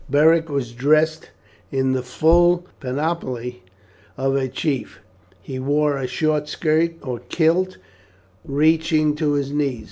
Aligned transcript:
Beric 0.09 0.49
was 0.49 0.71
dressed 0.71 1.29
in 1.71 1.91
the 1.91 2.01
full 2.01 2.65
panoply 2.79 3.61
of 4.17 4.35
a 4.35 4.47
chief. 4.47 4.97
He 5.43 5.59
wore 5.59 5.95
a 5.99 6.07
short 6.07 6.49
skirt 6.49 6.95
or 7.03 7.19
kilt 7.29 7.77
reaching 8.43 9.13
to 9.17 9.33
his 9.33 9.51
knees. 9.51 9.79